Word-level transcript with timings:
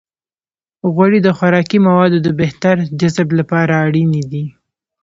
غوړې 0.93 1.19
د 1.23 1.29
خوراکي 1.37 1.79
موادو 1.87 2.17
د 2.21 2.29
بهتر 2.41 2.75
جذب 2.99 3.27
لپاره 3.39 3.73
اړینې 3.85 4.23
دي. 4.31 4.45